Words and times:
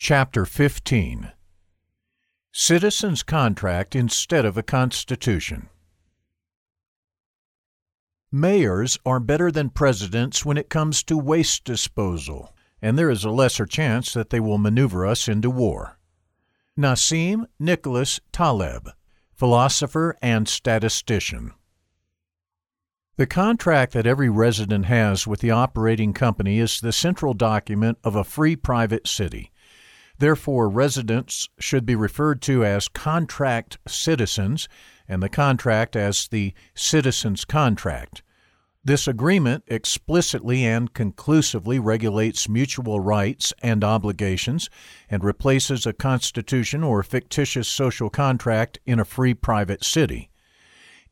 Chapter 0.00 0.46
15 0.46 1.32
Citizens' 2.52 3.24
Contract 3.24 3.96
Instead 3.96 4.44
of 4.44 4.56
a 4.56 4.62
Constitution. 4.62 5.68
Mayors 8.30 8.96
are 9.04 9.18
better 9.18 9.50
than 9.50 9.70
presidents 9.70 10.44
when 10.44 10.56
it 10.56 10.70
comes 10.70 11.02
to 11.02 11.18
waste 11.18 11.64
disposal, 11.64 12.54
and 12.80 12.96
there 12.96 13.10
is 13.10 13.24
a 13.24 13.30
lesser 13.30 13.66
chance 13.66 14.14
that 14.14 14.30
they 14.30 14.38
will 14.38 14.56
maneuver 14.56 15.04
us 15.04 15.26
into 15.26 15.50
war. 15.50 15.98
Nassim 16.78 17.46
Nicholas 17.58 18.20
Taleb, 18.30 18.90
philosopher 19.34 20.16
and 20.22 20.48
statistician. 20.48 21.54
The 23.16 23.26
contract 23.26 23.94
that 23.94 24.06
every 24.06 24.28
resident 24.28 24.84
has 24.84 25.26
with 25.26 25.40
the 25.40 25.50
operating 25.50 26.12
company 26.12 26.60
is 26.60 26.80
the 26.80 26.92
central 26.92 27.34
document 27.34 27.98
of 28.04 28.14
a 28.14 28.22
free 28.22 28.54
private 28.54 29.08
city. 29.08 29.50
Therefore, 30.18 30.68
residents 30.68 31.48
should 31.58 31.86
be 31.86 31.94
referred 31.94 32.42
to 32.42 32.64
as 32.64 32.88
contract 32.88 33.78
citizens 33.86 34.68
and 35.06 35.22
the 35.22 35.28
contract 35.28 35.94
as 35.94 36.28
the 36.28 36.52
citizen's 36.74 37.44
contract. 37.44 38.22
This 38.84 39.06
agreement 39.06 39.64
explicitly 39.66 40.64
and 40.64 40.92
conclusively 40.92 41.78
regulates 41.78 42.48
mutual 42.48 43.00
rights 43.00 43.52
and 43.62 43.84
obligations 43.84 44.70
and 45.10 45.22
replaces 45.22 45.84
a 45.84 45.92
constitution 45.92 46.82
or 46.82 47.02
fictitious 47.02 47.68
social 47.68 48.08
contract 48.08 48.78
in 48.86 48.98
a 48.98 49.04
free 49.04 49.34
private 49.34 49.84
city. 49.84 50.30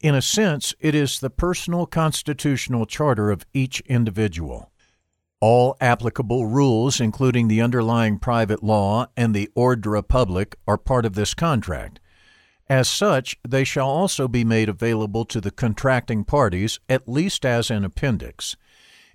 In 0.01 0.15
a 0.15 0.23
sense, 0.23 0.75
it 0.81 0.95
is 0.95 1.21
the 1.21 1.31
personal 1.31 1.87
constitutional 1.87 2.87
charter 2.87 3.31
of 3.31 3.47
each 3.53 3.81
individual. 3.81 4.71
All 5.41 5.77
applicable 5.81 6.47
rules, 6.47 7.01
including 7.01 7.49
the 7.49 7.61
underlying 7.61 8.19
private 8.19 8.63
law 8.63 9.09
and 9.17 9.35
the 9.35 9.51
ordre 9.55 10.03
public, 10.03 10.57
are 10.67 10.79
part 10.79 11.05
of 11.05 11.15
this 11.15 11.35
contract. 11.35 12.01
As 12.69 12.89
such, 12.89 13.37
they 13.47 13.63
shall 13.63 13.89
also 13.89 14.27
be 14.29 14.45
made 14.45 14.69
available 14.69 15.25
to 15.27 15.41
the 15.41 15.51
contracting 15.51 16.25
parties, 16.25 16.81
at 16.89 17.09
least 17.09 17.45
as 17.45 17.71
an 17.71 17.85
appendix. 17.85 18.57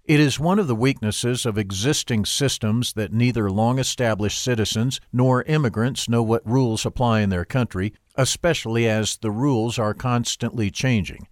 It 0.06 0.20
is 0.20 0.40
one 0.40 0.58
of 0.58 0.68
the 0.68 0.76
weaknesses 0.76 1.46
of 1.46 1.58
existing 1.58 2.26
systems 2.26 2.94
that 2.94 3.14
neither 3.14 3.52
long 3.52 3.78
established 3.78 4.42
citizens 4.42 5.00
nor 5.12 5.44
immigrants 5.44 6.08
know 6.08 6.24
what 6.24 6.48
rules 6.48 6.86
apply 6.86 7.22
in 7.22 7.30
their 7.30 7.46
country, 7.46 7.94
especially 8.16 8.88
as 8.88 9.18
the 9.18 9.32
rules 9.32 9.78
are 9.78 9.94
constantly 9.94 10.72
changing. 10.72 11.28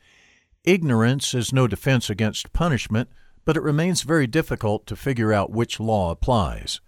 Ignorance 0.63 1.33
is 1.33 1.53
no 1.53 1.67
defense 1.67 2.09
against 2.09 2.53
punishment, 2.53 3.09
but 3.45 3.57
it 3.57 3.63
remains 3.63 4.01
very 4.01 4.27
difficult 4.27 4.85
to 4.87 4.95
figure 4.95 5.33
out 5.33 5.51
which 5.51 5.79
law 5.79 6.11
applies. 6.11 6.81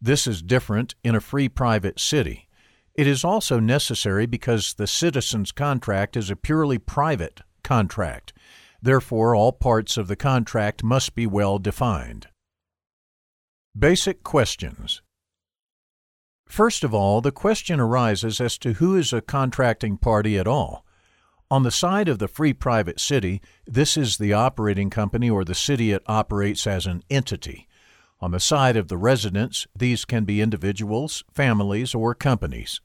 This 0.00 0.26
is 0.26 0.42
different 0.42 0.94
in 1.02 1.14
a 1.14 1.20
free 1.20 1.48
private 1.48 1.98
city. 1.98 2.48
It 2.94 3.06
is 3.06 3.24
also 3.24 3.58
necessary 3.58 4.26
because 4.26 4.74
the 4.74 4.86
citizen's 4.86 5.52
contract 5.52 6.16
is 6.16 6.30
a 6.30 6.36
purely 6.36 6.78
private 6.78 7.40
contract 7.62 8.32
Therefore, 8.84 9.34
all 9.34 9.50
parts 9.50 9.96
of 9.96 10.08
the 10.08 10.14
contract 10.14 10.84
must 10.84 11.14
be 11.14 11.26
well 11.26 11.58
defined. 11.58 12.28
Basic 13.76 14.22
questions. 14.22 15.00
First 16.46 16.84
of 16.84 16.92
all, 16.92 17.22
the 17.22 17.32
question 17.32 17.80
arises 17.80 18.42
as 18.42 18.58
to 18.58 18.74
who 18.74 18.94
is 18.94 19.10
a 19.10 19.22
contracting 19.22 19.96
party 19.96 20.36
at 20.36 20.46
all. 20.46 20.84
On 21.50 21.62
the 21.62 21.70
side 21.70 22.08
of 22.08 22.18
the 22.18 22.28
free 22.28 22.52
private 22.52 22.98
city, 22.98 23.42
this 23.66 23.96
is 23.96 24.16
the 24.16 24.32
operating 24.32 24.90
company 24.90 25.28
or 25.28 25.44
the 25.44 25.54
city 25.54 25.92
it 25.92 26.02
operates 26.06 26.66
as 26.66 26.86
an 26.86 27.02
entity. 27.10 27.68
On 28.20 28.30
the 28.30 28.40
side 28.40 28.76
of 28.76 28.88
the 28.88 28.96
residents, 28.96 29.66
these 29.76 30.04
can 30.04 30.24
be 30.24 30.40
individuals, 30.40 31.22
families, 31.32 31.94
or 31.94 32.14
companies. 32.14 32.80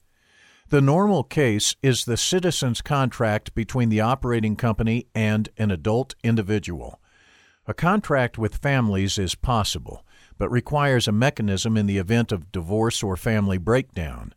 The 0.70 0.82
normal 0.82 1.24
case 1.24 1.76
is 1.82 2.06
the 2.06 2.18
citizen's 2.18 2.82
contract 2.82 3.56
between 3.56 3.90
the 3.90 4.02
operating 4.02 4.56
company 4.56 5.08
and 5.16 5.50
an 5.58 5.72
adult 5.72 6.14
individual. 6.24 7.00
A 7.66 7.74
contract 7.74 8.38
with 8.38 8.58
families 8.58 9.18
is 9.18 9.34
possible, 9.34 10.06
but 10.38 10.52
requires 10.52 11.08
a 11.08 11.12
mechanism 11.12 11.78
in 11.78 11.86
the 11.86 11.98
event 11.98 12.32
of 12.32 12.52
divorce 12.52 13.02
or 13.02 13.16
family 13.16 13.58
breakdown. 13.58 14.34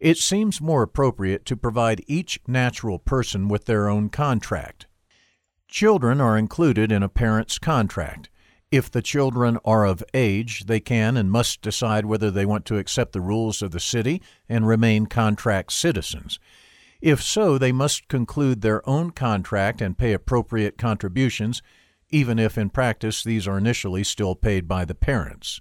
It 0.00 0.18
seems 0.18 0.60
more 0.60 0.82
appropriate 0.82 1.46
to 1.46 1.56
provide 1.56 2.04
each 2.06 2.38
natural 2.46 2.98
person 2.98 3.48
with 3.48 3.64
their 3.64 3.88
own 3.88 4.10
contract. 4.10 4.86
Children 5.68 6.20
are 6.20 6.36
included 6.36 6.92
in 6.92 7.02
a 7.02 7.08
parent's 7.08 7.58
contract. 7.58 8.28
If 8.70 8.90
the 8.90 9.00
children 9.00 9.58
are 9.64 9.86
of 9.86 10.04
age, 10.12 10.66
they 10.66 10.80
can 10.80 11.16
and 11.16 11.30
must 11.30 11.62
decide 11.62 12.04
whether 12.04 12.30
they 12.30 12.44
want 12.44 12.66
to 12.66 12.78
accept 12.78 13.12
the 13.12 13.20
rules 13.20 13.62
of 13.62 13.70
the 13.70 13.80
city 13.80 14.20
and 14.48 14.66
remain 14.66 15.06
contract 15.06 15.72
citizens. 15.72 16.38
If 17.00 17.22
so, 17.22 17.58
they 17.58 17.72
must 17.72 18.08
conclude 18.08 18.60
their 18.60 18.86
own 18.88 19.10
contract 19.12 19.80
and 19.80 19.96
pay 19.96 20.12
appropriate 20.12 20.76
contributions, 20.78 21.62
even 22.10 22.38
if 22.38 22.58
in 22.58 22.70
practice 22.70 23.22
these 23.22 23.48
are 23.48 23.58
initially 23.58 24.04
still 24.04 24.34
paid 24.34 24.68
by 24.68 24.84
the 24.84 24.94
parents. 24.94 25.60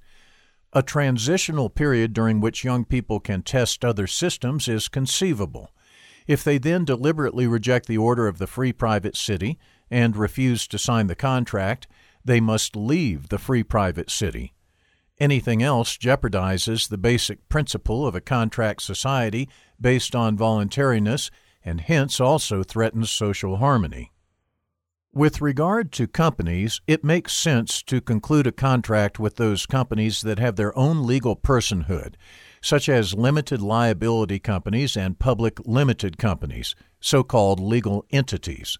A 0.78 0.84
transitional 0.84 1.70
period 1.70 2.12
during 2.12 2.42
which 2.42 2.66
young 2.66 2.84
people 2.84 3.22
can 3.22 3.44
test 3.44 3.86
other 3.86 4.08
systems 4.08 4.68
is 4.68 4.90
conceivable. 4.90 5.72
If 6.28 6.44
they 6.44 6.58
then 6.58 6.84
deliberately 6.84 7.48
reject 7.48 7.88
the 7.88 7.98
order 7.98 8.28
of 8.28 8.40
the 8.40 8.46
free 8.46 8.74
private 8.74 9.16
city 9.16 9.58
and 9.90 10.18
refuse 10.18 10.68
to 10.68 10.78
sign 10.78 11.08
the 11.08 11.16
contract, 11.16 11.88
they 12.26 12.42
must 12.42 12.76
leave 12.76 13.30
the 13.30 13.38
free 13.38 13.64
private 13.64 14.12
city. 14.12 14.54
Anything 15.18 15.64
else 15.64 15.98
jeopardizes 15.98 16.90
the 16.90 16.98
basic 16.98 17.48
principle 17.48 18.06
of 18.06 18.14
a 18.14 18.20
contract 18.20 18.82
society 18.82 19.48
based 19.80 20.14
on 20.14 20.36
voluntariness 20.36 21.32
and 21.64 21.80
hence 21.80 22.20
also 22.20 22.64
threatens 22.64 23.10
social 23.10 23.58
harmony. 23.58 24.12
With 25.16 25.40
regard 25.40 25.94
to 25.94 26.08
companies, 26.08 26.82
it 26.88 27.06
makes 27.06 27.32
sense 27.32 27.82
to 27.84 28.02
conclude 28.02 28.48
a 28.48 28.52
contract 28.52 29.18
with 29.18 29.38
those 29.38 29.66
companies 29.66 30.20
that 30.24 30.40
have 30.40 30.58
their 30.58 30.78
own 30.78 31.08
legal 31.08 31.38
personhood, 31.38 32.16
such 32.62 32.90
as 32.90 33.14
limited 33.14 33.62
liability 33.62 34.40
companies 34.40 34.98
and 34.98 35.18
public 35.18 35.58
limited 35.66 36.18
companies, 36.18 36.76
so 37.00 37.24
called 37.24 37.62
legal 37.62 38.06
entities. 38.12 38.78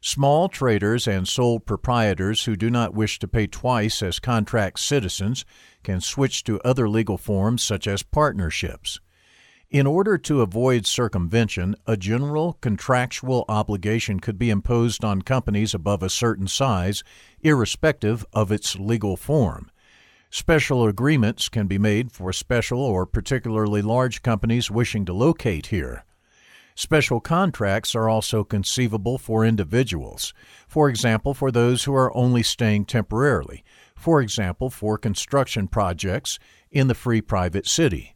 Small 0.00 0.48
traders 0.48 1.08
and 1.08 1.26
sole 1.26 1.58
proprietors 1.58 2.44
who 2.44 2.54
do 2.54 2.70
not 2.70 2.94
wish 2.94 3.18
to 3.18 3.26
pay 3.26 3.48
twice 3.48 4.04
as 4.04 4.20
contract 4.20 4.78
citizens 4.78 5.44
can 5.82 6.00
switch 6.00 6.44
to 6.44 6.60
other 6.60 6.88
legal 6.88 7.18
forms 7.18 7.60
such 7.60 7.88
as 7.88 8.04
partnerships. 8.04 9.00
In 9.72 9.86
order 9.86 10.18
to 10.18 10.42
avoid 10.42 10.84
circumvention, 10.84 11.76
a 11.86 11.96
general 11.96 12.58
contractual 12.60 13.46
obligation 13.48 14.20
could 14.20 14.38
be 14.38 14.50
imposed 14.50 15.02
on 15.02 15.22
companies 15.22 15.72
above 15.72 16.02
a 16.02 16.10
certain 16.10 16.46
size, 16.46 17.02
irrespective 17.40 18.26
of 18.34 18.52
its 18.52 18.78
legal 18.78 19.16
form. 19.16 19.70
Special 20.28 20.86
agreements 20.86 21.48
can 21.48 21.68
be 21.68 21.78
made 21.78 22.12
for 22.12 22.34
special 22.34 22.80
or 22.80 23.06
particularly 23.06 23.80
large 23.80 24.20
companies 24.20 24.70
wishing 24.70 25.06
to 25.06 25.14
locate 25.14 25.68
here. 25.68 26.04
Special 26.74 27.20
contracts 27.20 27.94
are 27.94 28.10
also 28.10 28.44
conceivable 28.44 29.16
for 29.16 29.42
individuals, 29.42 30.34
for 30.68 30.90
example, 30.90 31.32
for 31.32 31.50
those 31.50 31.84
who 31.84 31.94
are 31.94 32.14
only 32.14 32.42
staying 32.42 32.84
temporarily, 32.84 33.64
for 33.96 34.20
example, 34.20 34.68
for 34.68 34.98
construction 34.98 35.66
projects 35.66 36.38
in 36.70 36.88
the 36.88 36.94
free 36.94 37.22
private 37.22 37.66
city. 37.66 38.11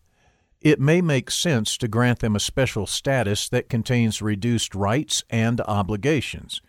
It 0.66 0.80
may 0.80 1.00
make 1.00 1.30
sense 1.30 1.76
to 1.76 1.86
grant 1.86 2.18
them 2.18 2.34
a 2.34 2.40
special 2.40 2.88
status 2.88 3.48
that 3.50 3.68
contains 3.68 4.20
reduced 4.20 4.74
rights 4.74 5.22
and 5.30 5.60
obligations. 5.60 6.60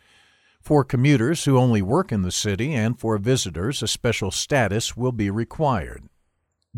For 0.61 0.83
commuters 0.83 1.45
who 1.45 1.57
only 1.57 1.81
work 1.81 2.11
in 2.11 2.21
the 2.21 2.31
city 2.31 2.75
and 2.75 2.99
for 2.99 3.17
visitors, 3.17 3.81
a 3.81 3.87
special 3.87 4.29
status 4.29 4.95
will 4.95 5.13
be 5.13 5.31
required. 5.31 6.03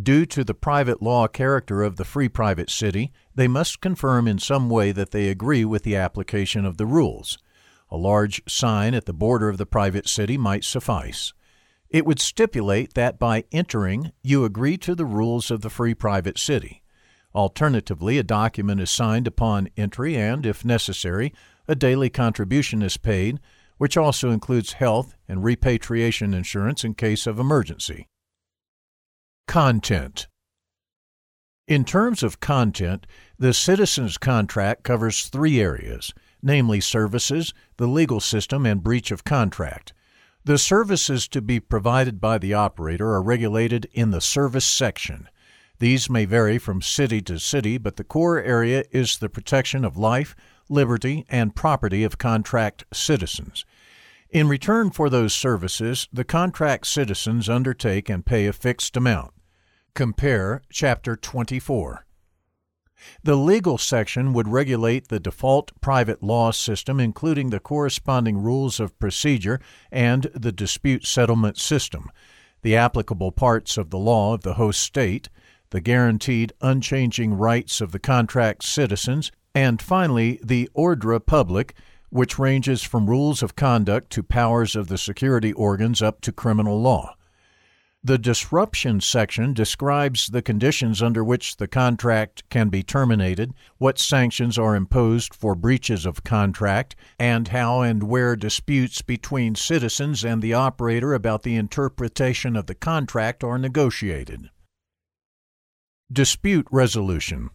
Due 0.02 0.26
to 0.28 0.46
the 0.46 0.54
private 0.54 1.02
law 1.02 1.28
character 1.28 1.84
of 1.84 1.98
the 1.98 2.06
free 2.06 2.30
private 2.30 2.70
city, 2.70 3.12
they 3.36 3.50
must 3.50 3.82
confirm 3.82 4.26
in 4.26 4.40
some 4.40 4.70
way 4.70 4.94
that 4.94 5.12
they 5.12 5.28
agree 5.28 5.66
with 5.66 5.84
the 5.84 5.98
application 5.98 6.64
of 6.64 6.78
the 6.78 6.86
rules. 6.86 7.38
A 7.92 7.98
large 7.98 8.42
sign 8.48 8.94
at 8.94 9.08
the 9.08 9.14
border 9.14 9.50
of 9.50 9.58
the 9.58 9.66
private 9.66 10.08
city 10.08 10.38
might 10.38 10.64
suffice. 10.64 11.34
It 11.90 12.06
would 12.06 12.22
stipulate 12.22 12.94
that 12.94 13.20
by 13.20 13.44
entering 13.52 14.14
you 14.24 14.46
agree 14.46 14.78
to 14.78 14.96
the 14.96 15.04
rules 15.04 15.52
of 15.52 15.60
the 15.60 15.70
free 15.70 15.94
private 15.94 16.40
city. 16.40 16.82
Alternatively, 17.36 18.18
a 18.18 18.24
document 18.24 18.82
is 18.82 18.90
signed 18.90 19.28
upon 19.28 19.70
entry, 19.78 20.16
and, 20.16 20.46
if 20.46 20.66
necessary, 20.66 21.34
a 21.68 21.76
daily 21.76 22.10
contribution 22.10 22.82
is 22.82 22.98
paid, 22.98 23.40
which 23.78 23.96
also 23.96 24.32
includes 24.32 24.74
health 24.74 25.16
and 25.28 25.44
repatriation 25.44 26.34
insurance 26.34 26.84
in 26.84 26.94
case 26.96 27.28
of 27.28 27.40
emergency. 27.40 28.08
Content 29.48 30.28
In 31.68 31.86
terms 31.86 32.24
of 32.24 32.40
content, 32.40 33.06
the 33.38 33.54
citizen's 33.54 34.18
contract 34.18 34.84
covers 34.84 35.28
three 35.28 35.62
areas, 35.62 36.14
namely 36.42 36.82
services, 36.82 37.54
the 37.78 37.88
legal 37.88 38.20
system, 38.20 38.66
and 38.66 38.84
breach 38.84 39.12
of 39.12 39.24
contract. 39.24 39.94
The 40.44 40.58
services 40.58 41.28
to 41.30 41.42
be 41.42 41.60
provided 41.60 42.20
by 42.20 42.38
the 42.38 42.54
operator 42.54 43.10
are 43.10 43.22
regulated 43.22 43.88
in 43.94 44.12
the 44.12 44.22
service 44.22 44.66
section. 44.66 45.30
These 45.80 46.10
may 46.10 46.26
vary 46.26 46.58
from 46.58 46.82
city 46.82 47.22
to 47.22 47.40
city, 47.40 47.78
but 47.78 47.96
the 47.96 48.04
core 48.04 48.42
area 48.42 48.84
is 48.92 49.18
the 49.18 49.30
protection 49.30 49.86
of 49.86 49.98
life, 49.98 50.36
liberty, 50.68 51.26
and 51.30 51.56
property 51.56 52.04
of 52.04 52.18
contract 52.18 52.84
citizens. 52.94 53.66
In 54.30 54.48
return 54.48 54.92
for 54.92 55.10
those 55.10 55.34
services, 55.34 56.08
the 56.14 56.26
contract 56.26 56.86
citizens 56.86 57.50
undertake 57.50 58.10
and 58.10 58.26
pay 58.26 58.46
a 58.46 58.54
fixed 58.54 58.96
amount. 58.98 59.32
Compare 59.96 60.62
Chapter 60.70 61.16
24. 61.16 62.06
The 63.24 63.38
legal 63.38 63.78
section 63.78 64.34
would 64.34 64.50
regulate 64.50 65.08
the 65.08 65.22
default 65.22 65.72
private 65.80 66.22
law 66.22 66.52
system, 66.52 67.00
including 67.00 67.50
the 67.50 67.62
corresponding 67.62 68.38
rules 68.38 68.82
of 68.82 69.00
procedure 69.00 69.62
and 69.90 70.24
the 70.36 70.52
dispute 70.52 71.06
settlement 71.06 71.58
system, 71.58 72.12
the 72.62 72.76
applicable 72.76 73.32
parts 73.32 73.78
of 73.78 73.90
the 73.90 73.98
law 73.98 74.34
of 74.34 74.42
the 74.42 74.56
host 74.56 74.82
state, 74.82 75.30
the 75.72 75.82
guaranteed 75.82 76.54
unchanging 76.62 77.34
rights 77.34 77.82
of 77.82 77.92
the 77.92 78.00
contract 78.00 78.64
citizens, 78.64 79.32
and 79.54 79.82
finally 79.82 80.40
the 80.44 80.70
ordre 80.74 81.20
public, 81.20 81.74
which 82.10 82.40
ranges 82.40 82.84
from 82.84 83.10
rules 83.10 83.44
of 83.44 83.56
conduct 83.56 84.10
to 84.10 84.24
powers 84.24 84.76
of 84.76 84.88
the 84.88 84.98
security 84.98 85.54
organs 85.54 86.02
up 86.02 86.22
to 86.22 86.32
criminal 86.32 86.82
law. 86.82 87.16
The 88.02 88.18
disruption 88.18 89.02
section 89.02 89.54
describes 89.54 90.28
the 90.28 90.42
conditions 90.42 91.04
under 91.04 91.22
which 91.22 91.58
the 91.58 91.68
contract 91.68 92.50
can 92.50 92.70
be 92.70 92.82
terminated, 92.82 93.54
what 93.78 94.00
sanctions 94.00 94.58
are 94.58 94.74
imposed 94.74 95.36
for 95.36 95.54
breaches 95.54 96.06
of 96.06 96.24
contract, 96.24 96.96
and 97.20 97.50
how 97.50 97.82
and 97.82 98.04
where 98.04 98.38
disputes 98.38 99.02
between 99.02 99.56
citizens 99.56 100.24
and 100.24 100.42
the 100.42 100.54
operator 100.54 101.14
about 101.14 101.44
the 101.44 101.58
interpretation 101.58 102.56
of 102.56 102.68
the 102.68 102.76
contract 102.76 103.44
are 103.44 103.58
negotiated. 103.58 104.50
Dispute 106.12 106.66
resolution. 106.72 107.52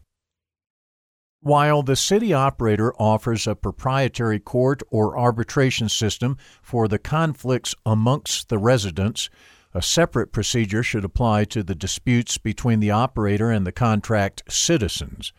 While 1.40 1.82
the 1.82 1.96
city 1.96 2.32
operator 2.32 2.94
offers 3.00 3.48
a 3.48 3.56
proprietary 3.56 4.38
court 4.38 4.80
or 4.90 5.18
arbitration 5.18 5.88
system 5.88 6.36
for 6.62 6.86
the 6.86 7.00
conflicts 7.00 7.74
amongst 7.84 8.50
the 8.50 8.58
residents, 8.58 9.28
a 9.74 9.82
separate 9.82 10.30
procedure 10.30 10.84
should 10.84 11.04
apply 11.04 11.46
to 11.46 11.64
the 11.64 11.74
disputes 11.74 12.38
between 12.38 12.78
the 12.78 12.92
operator 12.92 13.50
and 13.50 13.66
the 13.66 13.72
contract 13.72 14.44
citizens. 14.48 15.32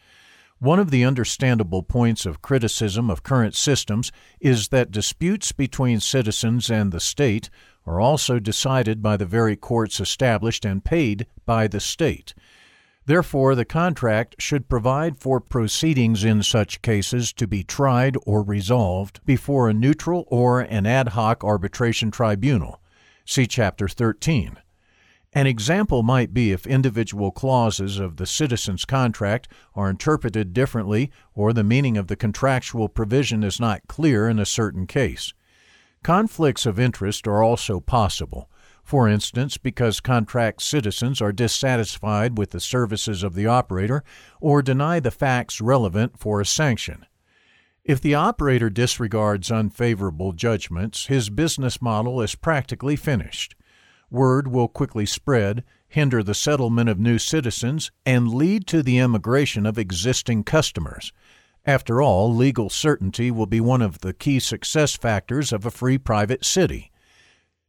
One 0.59 0.79
of 0.79 0.91
the 0.91 1.05
understandable 1.05 1.83
points 1.83 2.25
of 2.25 2.41
criticism 2.41 3.09
of 3.09 3.23
current 3.23 3.55
systems 3.55 4.11
is 4.41 4.67
that 4.69 4.91
disputes 4.91 5.53
between 5.53 6.01
citizens 6.01 6.69
and 6.69 6.91
the 6.91 6.99
state 6.99 7.49
are 7.85 8.01
also 8.01 8.39
decided 8.39 9.01
by 9.01 9.15
the 9.15 9.25
very 9.25 9.55
courts 9.55 10.01
established 10.01 10.65
and 10.65 10.83
paid 10.83 11.27
by 11.45 11.67
the 11.67 11.79
state. 11.79 12.33
Therefore, 13.07 13.53
the 13.53 13.65
contract 13.65 14.35
should 14.39 14.67
provide 14.67 15.19
for 15.19 15.39
proceedings 15.39 16.23
in 16.23 16.41
such 16.41 16.81
cases 16.81 17.31
to 17.33 17.47
be 17.47 17.63
tried 17.63 18.17
or 18.25 18.41
resolved 18.41 19.19
before 19.25 19.69
a 19.69 19.73
neutral 19.73 20.25
or 20.27 20.61
an 20.61 20.87
ad 20.87 21.09
hoc 21.09 21.43
arbitration 21.43 22.09
tribunal. 22.09 22.81
See 23.23 23.45
Chapter 23.45 23.87
13. 23.87 24.57
An 25.33 25.47
example 25.47 26.01
might 26.01 26.33
be 26.33 26.51
if 26.51 26.65
individual 26.65 27.29
clauses 27.29 27.99
of 27.99 28.15
the 28.15 28.25
citizen's 28.25 28.85
contract 28.85 29.49
are 29.75 29.89
interpreted 29.89 30.53
differently 30.53 31.11
or 31.33 31.53
the 31.53 31.63
meaning 31.63 31.97
of 31.97 32.07
the 32.07 32.15
contractual 32.15 32.87
provision 32.87 33.43
is 33.43 33.59
not 33.59 33.87
clear 33.87 34.29
in 34.29 34.39
a 34.39 34.45
certain 34.45 34.87
case. 34.87 35.33
Conflicts 36.03 36.65
of 36.65 36.79
interest 36.79 37.27
are 37.27 37.43
also 37.43 37.79
possible 37.79 38.49
for 38.85 39.09
instance, 39.09 39.57
because 39.57 39.99
contract 39.99 40.61
citizens 40.61 41.19
are 41.19 41.31
dissatisfied 41.31 42.37
with 42.37 42.51
the 42.51 42.59
services 42.59 43.23
of 43.23 43.33
the 43.33 43.47
operator 43.47 44.03
or 44.39 44.61
deny 44.61 44.99
the 44.99 45.09
facts 45.09 45.59
relevant 45.59 46.19
for 46.19 46.39
a 46.39 46.45
sanction. 46.45 47.03
If 47.83 47.99
the 47.99 48.13
operator 48.13 48.69
disregards 48.69 49.51
unfavorable 49.51 50.33
judgments, 50.33 51.07
his 51.07 51.31
business 51.31 51.81
model 51.81 52.21
is 52.21 52.35
practically 52.35 52.95
finished. 52.95 53.55
Word 54.11 54.47
will 54.47 54.67
quickly 54.67 55.07
spread, 55.07 55.63
hinder 55.87 56.21
the 56.21 56.35
settlement 56.35 56.87
of 56.87 56.99
new 56.99 57.17
citizens, 57.17 57.91
and 58.05 58.31
lead 58.31 58.67
to 58.67 58.83
the 58.83 58.99
immigration 58.99 59.65
of 59.65 59.79
existing 59.79 60.43
customers. 60.43 61.11
After 61.65 62.03
all, 62.03 62.31
legal 62.31 62.69
certainty 62.69 63.31
will 63.31 63.47
be 63.47 63.61
one 63.61 63.81
of 63.81 64.01
the 64.01 64.13
key 64.13 64.39
success 64.39 64.95
factors 64.95 65.51
of 65.51 65.65
a 65.65 65.71
free 65.71 65.97
private 65.97 66.45
city. 66.45 66.91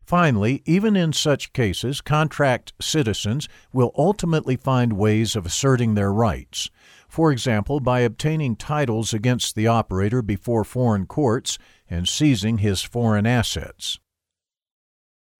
Finally, 0.06 0.62
even 0.67 0.94
in 0.94 1.12
such 1.12 1.53
cases, 1.53 2.00
contract 2.00 2.73
citizens 2.81 3.49
will 3.73 3.91
ultimately 3.99 4.55
find 4.55 4.93
ways 4.93 5.35
of 5.35 5.44
asserting 5.44 5.94
their 5.94 6.12
rights. 6.12 6.70
For 7.08 7.32
example, 7.32 7.81
by 7.81 8.00
obtaining 8.00 8.55
titles 8.55 9.12
against 9.12 9.56
the 9.56 9.67
operator 9.67 10.23
before 10.23 10.62
foreign 10.62 11.06
courts 11.06 11.58
and 11.91 12.06
seizing 12.06 12.58
his 12.58 12.82
foreign 12.82 13.26
assets. 13.26 13.99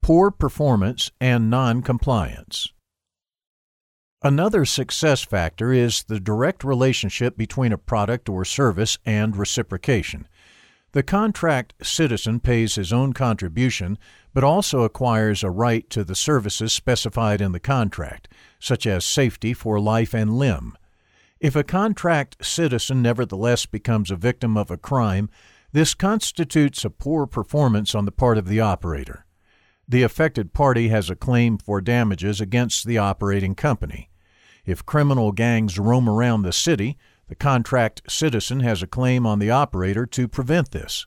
Poor 0.03 0.33
performance 0.33 1.13
and 1.21 1.49
non 1.49 1.83
compliance. 1.83 2.73
Another 4.23 4.65
success 4.65 5.23
factor 5.23 5.73
is 5.73 6.03
the 6.05 6.19
direct 6.19 6.65
relationship 6.65 7.37
between 7.37 7.73
a 7.73 7.79
product 7.79 8.29
or 8.29 8.45
service 8.45 8.99
and 9.07 9.37
reciprocation. 9.37 10.27
The 10.97 11.03
contract 11.03 11.75
citizen 11.83 12.41
pays 12.41 12.77
his 12.77 12.91
own 12.91 13.13
contribution, 13.13 13.99
but 14.33 14.43
also 14.43 14.81
acquires 14.81 15.45
a 15.45 15.51
right 15.51 15.91
to 15.91 16.03
the 16.05 16.15
services 16.15 16.73
specified 16.73 17.43
in 17.43 17.53
the 17.53 17.61
contract, 17.61 18.29
such 18.59 18.87
as 18.87 19.05
safety 19.05 19.53
for 19.53 19.79
life 19.79 20.15
and 20.15 20.39
limb. 20.39 20.75
If 21.39 21.55
a 21.55 21.63
contract 21.63 22.43
citizen 22.43 23.03
nevertheless 23.03 23.67
becomes 23.67 24.11
a 24.11 24.17
victim 24.17 24.57
of 24.57 24.71
a 24.71 24.79
crime, 24.79 25.29
this 25.71 25.93
constitutes 25.93 26.83
a 26.83 26.89
poor 26.89 27.27
performance 27.27 27.95
on 27.95 28.07
the 28.07 28.11
part 28.11 28.39
of 28.39 28.49
the 28.49 28.61
operator. 28.61 29.27
The 29.87 30.03
affected 30.03 30.55
party 30.55 30.89
has 30.89 31.11
a 31.11 31.15
claim 31.15 31.59
for 31.59 31.83
damages 31.83 32.41
against 32.41 32.87
the 32.87 32.97
operating 32.97 33.55
company. 33.55 34.09
If 34.65 34.87
criminal 34.87 35.33
gangs 35.33 35.79
roam 35.79 36.09
around 36.09 36.41
the 36.41 36.55
city, 36.55 36.97
the 37.29 37.35
contract 37.35 38.03
citizen 38.09 38.61
has 38.61 38.83
a 38.83 38.87
claim 38.87 39.27
on 39.27 39.39
the 39.39 39.51
operator 39.51 40.07
to 40.07 40.29
prevent 40.29 40.71
this. 40.71 41.07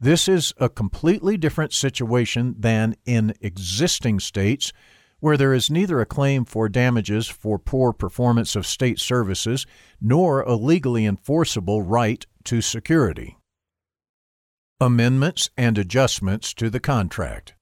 This 0.00 0.28
is 0.28 0.52
a 0.58 0.68
completely 0.68 1.36
different 1.36 1.72
situation 1.72 2.56
than 2.58 2.96
in 3.06 3.34
existing 3.40 4.20
states 4.20 4.72
where 5.20 5.36
there 5.36 5.54
is 5.54 5.70
neither 5.70 6.00
a 6.00 6.06
claim 6.06 6.44
for 6.44 6.68
damages 6.68 7.28
for 7.28 7.58
poor 7.58 7.92
performance 7.92 8.54
of 8.54 8.66
state 8.66 8.98
services 8.98 9.64
nor 10.00 10.42
a 10.42 10.54
legally 10.54 11.06
enforceable 11.06 11.80
right 11.82 12.26
to 12.44 12.60
security. 12.60 13.38
Amendments 14.80 15.48
and 15.56 15.78
adjustments 15.78 16.52
to 16.52 16.68
the 16.68 16.80
contract. 16.80 17.54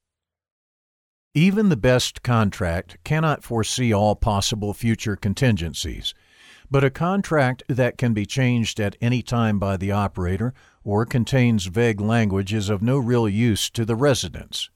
Even 1.35 1.69
the 1.69 1.77
best 1.77 2.23
contract 2.23 2.99
cannot 3.05 3.45
foresee 3.45 3.93
all 3.93 4.17
possible 4.17 4.75
future 4.75 5.15
contingencies. 5.15 6.15
But 6.73 6.85
a 6.85 6.91
contract 6.91 7.65
that 7.69 7.99
can 7.99 8.15
be 8.15 8.25
changed 8.25 8.81
at 8.81 8.97
any 8.99 9.21
time 9.21 9.59
by 9.59 9.77
the 9.77 9.93
operator 9.93 10.55
or 10.83 11.05
contains 11.05 11.67
vague 11.67 12.01
language 12.01 12.55
is 12.55 12.71
of 12.71 12.81
no 12.81 12.97
real 12.97 13.29
use 13.29 13.69
to 13.69 13.85
the 13.85 13.95
residents. 13.95 14.71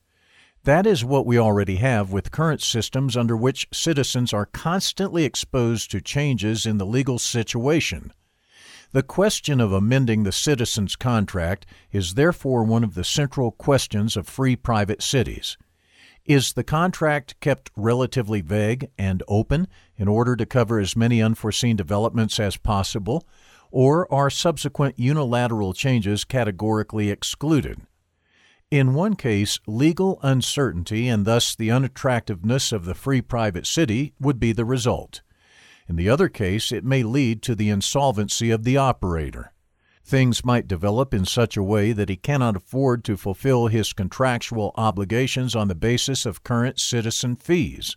That 0.64 0.86
is 0.86 1.06
what 1.06 1.24
we 1.24 1.38
already 1.38 1.76
have 1.76 2.12
with 2.12 2.30
current 2.30 2.60
systems 2.60 3.16
under 3.16 3.34
which 3.34 3.66
citizens 3.72 4.34
are 4.34 4.44
constantly 4.44 5.24
exposed 5.24 5.90
to 5.90 6.02
changes 6.02 6.66
in 6.66 6.76
the 6.76 6.84
legal 6.84 7.18
situation. 7.18 8.12
The 8.92 9.02
question 9.02 9.58
of 9.58 9.72
amending 9.72 10.24
the 10.24 10.32
citizen's 10.32 10.96
contract 10.96 11.64
is 11.92 12.12
therefore 12.12 12.62
one 12.62 12.84
of 12.84 12.92
the 12.92 13.04
central 13.04 13.52
questions 13.52 14.18
of 14.18 14.28
free 14.28 14.54
private 14.54 15.02
cities. 15.02 15.56
Is 16.26 16.54
the 16.54 16.64
contract 16.64 17.38
kept 17.38 17.70
relatively 17.76 18.40
vague 18.40 18.90
and 18.98 19.22
open 19.28 19.68
in 19.96 20.08
order 20.08 20.34
to 20.34 20.44
cover 20.44 20.80
as 20.80 20.96
many 20.96 21.22
unforeseen 21.22 21.76
developments 21.76 22.40
as 22.40 22.56
possible, 22.56 23.24
or 23.70 24.12
are 24.12 24.28
subsequent 24.28 24.98
unilateral 24.98 25.72
changes 25.72 26.24
categorically 26.24 27.10
excluded? 27.10 27.80
In 28.72 28.94
one 28.94 29.14
case, 29.14 29.60
legal 29.68 30.18
uncertainty 30.24 31.06
and 31.06 31.24
thus 31.24 31.54
the 31.54 31.70
unattractiveness 31.70 32.72
of 32.72 32.86
the 32.86 32.94
free 32.96 33.20
private 33.20 33.64
city 33.64 34.12
would 34.18 34.40
be 34.40 34.50
the 34.50 34.64
result. 34.64 35.22
In 35.88 35.94
the 35.94 36.08
other 36.08 36.28
case, 36.28 36.72
it 36.72 36.84
may 36.84 37.04
lead 37.04 37.40
to 37.42 37.54
the 37.54 37.70
insolvency 37.70 38.50
of 38.50 38.64
the 38.64 38.76
operator 38.76 39.52
things 40.06 40.44
might 40.44 40.68
develop 40.68 41.12
in 41.12 41.24
such 41.24 41.56
a 41.56 41.62
way 41.62 41.92
that 41.92 42.08
he 42.08 42.16
cannot 42.16 42.56
afford 42.56 43.02
to 43.04 43.16
fulfill 43.16 43.66
his 43.66 43.92
contractual 43.92 44.72
obligations 44.76 45.56
on 45.56 45.66
the 45.66 45.74
basis 45.74 46.24
of 46.24 46.44
current 46.44 46.78
citizen 46.78 47.34
fees. 47.34 47.96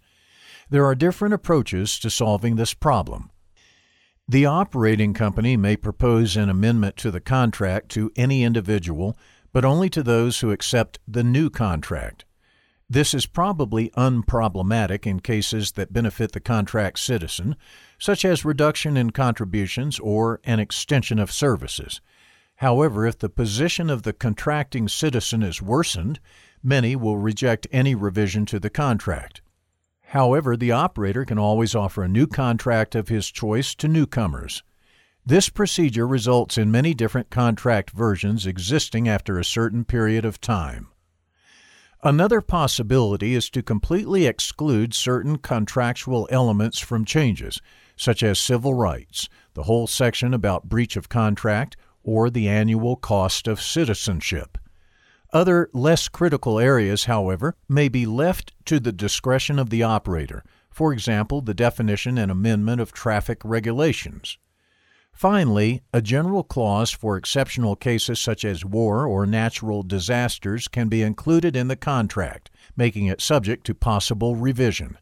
There 0.69 0.85
are 0.85 0.95
different 0.95 1.35
approaches 1.35 1.99
to 1.99 2.09
solving 2.09 2.55
this 2.55 2.73
problem. 2.73 3.29
The 4.27 4.45
operating 4.45 5.13
company 5.13 5.55
may 5.55 5.75
propose 5.75 6.35
an 6.35 6.49
amendment 6.49 6.97
to 6.97 7.11
the 7.11 7.21
contract 7.21 7.89
to 7.89 8.11
any 8.15 8.43
individual, 8.43 9.17
but 9.51 9.65
only 9.65 9.89
to 9.89 10.03
those 10.03 10.39
who 10.39 10.51
accept 10.51 10.99
the 11.07 11.23
new 11.23 11.49
contract. 11.49 12.25
This 12.91 13.13
is 13.13 13.27
probably 13.27 13.91
unproblematic 13.91 15.05
in 15.05 15.19
cases 15.19 15.73
that 15.73 15.93
benefit 15.93 16.31
the 16.31 16.39
contract 16.39 16.97
citizen, 16.97 17.55
such 17.99 18.25
as 18.25 18.43
reduction 18.43 18.97
in 18.97 19.11
contributions 19.11 19.99
or 19.99 20.39
an 20.43 20.59
extension 20.59 21.19
of 21.19 21.31
services. 21.31 22.01
However, 22.55 23.05
if 23.05 23.19
the 23.19 23.29
position 23.29 23.91
of 23.91 24.01
the 24.01 24.11
contracting 24.11 24.87
citizen 24.87 25.43
is 25.43 25.61
worsened, 25.61 26.19
many 26.63 26.95
will 26.95 27.17
reject 27.17 27.67
any 27.71 27.93
revision 27.93 28.47
to 28.47 28.59
the 28.59 28.71
contract. 28.71 29.41
However, 30.07 30.57
the 30.57 30.71
operator 30.71 31.25
can 31.25 31.37
always 31.37 31.75
offer 31.75 32.01
a 32.01 32.07
new 32.07 32.25
contract 32.25 32.95
of 32.95 33.09
his 33.09 33.29
choice 33.29 33.75
to 33.75 33.87
newcomers. 33.87 34.63
This 35.23 35.47
procedure 35.49 36.07
results 36.07 36.57
in 36.57 36.71
many 36.71 36.95
different 36.95 37.29
contract 37.29 37.91
versions 37.91 38.47
existing 38.47 39.07
after 39.07 39.37
a 39.37 39.45
certain 39.45 39.85
period 39.85 40.25
of 40.25 40.41
time. 40.41 40.87
Another 42.01 42.39
possibility 42.39 43.35
is 43.35 43.49
to 43.49 43.61
completely 43.61 44.25
exclude 44.25 44.93
certain 44.93 45.37
contractual 45.37 46.29
elements 46.31 46.79
from 46.79 47.03
changes, 47.03 47.59
such 47.97 48.23
as 48.23 48.39
civil 48.39 48.73
rights, 48.73 49.27
the 49.53 49.63
whole 49.63 49.85
section 49.85 50.33
about 50.33 50.69
breach 50.69 50.95
of 50.95 51.09
contract, 51.09 51.75
or 52.01 52.29
the 52.29 52.47
annual 52.47 52.95
cost 52.95 53.49
of 53.49 53.61
citizenship. 53.61 54.57
Other 55.33 55.69
less 55.73 56.07
critical 56.07 56.57
areas, 56.57 57.03
however, 57.03 57.57
may 57.67 57.89
be 57.89 58.05
left 58.05 58.53
to 58.65 58.79
the 58.79 58.93
discretion 58.93 59.59
of 59.59 59.69
the 59.69 59.83
operator, 59.83 60.45
for 60.71 60.93
example, 60.93 61.41
the 61.41 61.53
definition 61.53 62.17
and 62.17 62.31
amendment 62.31 62.79
of 62.79 62.93
traffic 62.93 63.41
regulations. 63.43 64.37
Finally, 65.19 65.81
a 65.93 66.01
general 66.01 66.43
clause 66.43 66.91
for 66.91 67.17
exceptional 67.17 67.75
cases 67.75 68.21
such 68.21 68.45
as 68.45 68.63
war 68.63 69.05
or 69.05 69.25
natural 69.25 69.83
disasters 69.83 70.69
can 70.69 70.87
be 70.87 71.01
included 71.01 71.57
in 71.57 71.67
the 71.67 71.75
contract, 71.75 72.49
making 72.77 73.05
it 73.05 73.19
subject 73.19 73.65
to 73.65 73.75
possible 73.75 74.37
revision. 74.37 74.97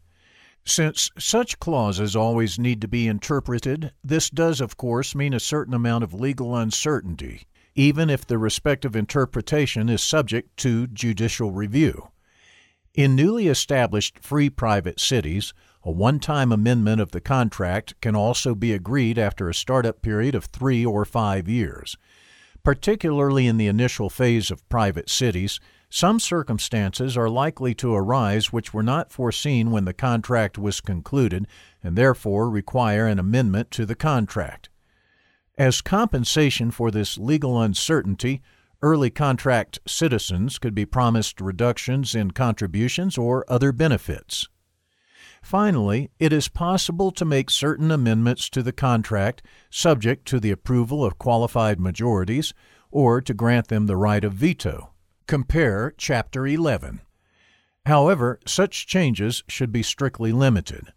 Since 0.64 1.12
such 1.16 1.60
clauses 1.60 2.16
always 2.16 2.58
need 2.58 2.80
to 2.80 2.88
be 2.88 3.06
interpreted, 3.06 3.92
this 4.02 4.28
does, 4.28 4.60
of 4.60 4.76
course, 4.76 5.14
mean 5.14 5.32
a 5.34 5.38
certain 5.38 5.72
amount 5.72 6.02
of 6.02 6.12
legal 6.12 6.56
uncertainty 6.56 7.46
even 7.76 8.10
if 8.10 8.26
the 8.26 8.38
respective 8.38 8.96
interpretation 8.96 9.88
is 9.88 10.02
subject 10.02 10.56
to 10.56 10.88
judicial 10.88 11.52
review. 11.52 12.08
In 12.92 13.14
newly 13.14 13.46
established 13.46 14.18
free 14.18 14.50
private 14.50 14.98
cities, 14.98 15.54
a 15.88 15.90
one 15.90 16.20
time 16.20 16.52
amendment 16.52 17.00
of 17.00 17.12
the 17.12 17.20
contract 17.20 17.98
can 18.02 18.14
also 18.14 18.54
be 18.54 18.74
agreed 18.74 19.18
after 19.18 19.48
a 19.48 19.54
startup 19.54 20.02
period 20.02 20.34
of 20.34 20.44
three 20.44 20.84
or 20.84 21.06
five 21.06 21.48
years. 21.48 21.96
Particularly 22.62 23.46
in 23.46 23.56
the 23.56 23.68
initial 23.68 24.10
phase 24.10 24.50
of 24.50 24.68
private 24.68 25.08
cities, 25.08 25.58
some 25.88 26.20
circumstances 26.20 27.16
are 27.16 27.30
likely 27.30 27.74
to 27.76 27.94
arise 27.94 28.52
which 28.52 28.74
were 28.74 28.82
not 28.82 29.10
foreseen 29.10 29.70
when 29.70 29.86
the 29.86 29.94
contract 29.94 30.58
was 30.58 30.82
concluded 30.82 31.46
and 31.82 31.96
therefore 31.96 32.50
require 32.50 33.06
an 33.06 33.18
amendment 33.18 33.70
to 33.70 33.86
the 33.86 33.94
contract. 33.94 34.68
As 35.56 35.80
compensation 35.80 36.70
for 36.70 36.90
this 36.90 37.16
legal 37.16 37.62
uncertainty, 37.62 38.42
early 38.82 39.08
contract 39.08 39.78
citizens 39.86 40.58
could 40.58 40.74
be 40.74 40.84
promised 40.84 41.40
reductions 41.40 42.14
in 42.14 42.32
contributions 42.32 43.16
or 43.16 43.46
other 43.48 43.72
benefits. 43.72 44.48
Finally, 45.42 46.10
it 46.18 46.32
is 46.32 46.48
possible 46.48 47.10
to 47.10 47.24
make 47.24 47.50
certain 47.50 47.90
amendments 47.90 48.48
to 48.50 48.62
the 48.62 48.72
contract 48.72 49.42
subject 49.70 50.26
to 50.26 50.40
the 50.40 50.50
approval 50.50 51.04
of 51.04 51.18
qualified 51.18 51.80
majorities 51.80 52.52
or 52.90 53.20
to 53.20 53.34
grant 53.34 53.68
them 53.68 53.86
the 53.86 53.96
right 53.96 54.24
of 54.24 54.32
veto. 54.32 54.90
Compare 55.26 55.94
Chapter 55.96 56.46
11. 56.46 57.00
However, 57.86 58.38
such 58.46 58.86
changes 58.86 59.42
should 59.48 59.72
be 59.72 59.82
strictly 59.82 60.32
limited. 60.32 60.92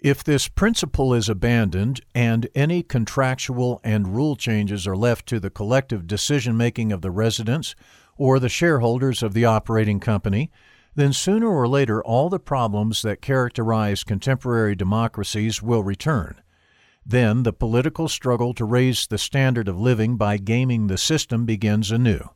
If 0.00 0.22
this 0.22 0.46
principle 0.46 1.12
is 1.12 1.28
abandoned 1.28 2.00
and 2.14 2.48
any 2.54 2.84
contractual 2.84 3.80
and 3.82 4.14
rule 4.14 4.36
changes 4.36 4.86
are 4.86 4.96
left 4.96 5.26
to 5.26 5.40
the 5.40 5.50
collective 5.50 6.06
decision 6.06 6.56
making 6.56 6.92
of 6.92 7.02
the 7.02 7.10
residents 7.10 7.74
or 8.16 8.38
the 8.38 8.48
shareholders 8.48 9.24
of 9.24 9.34
the 9.34 9.44
operating 9.44 9.98
company, 9.98 10.52
then 10.98 11.12
sooner 11.12 11.46
or 11.46 11.68
later 11.68 12.02
all 12.02 12.28
the 12.28 12.40
problems 12.40 13.02
that 13.02 13.22
characterize 13.22 14.02
contemporary 14.02 14.74
democracies 14.74 15.62
will 15.62 15.84
return. 15.84 16.42
Then 17.06 17.44
the 17.44 17.52
political 17.52 18.08
struggle 18.08 18.52
to 18.54 18.64
raise 18.64 19.06
the 19.06 19.16
standard 19.16 19.68
of 19.68 19.78
living 19.78 20.16
by 20.16 20.38
gaming 20.38 20.88
the 20.88 20.98
system 20.98 21.46
begins 21.46 21.92
anew. 21.92 22.30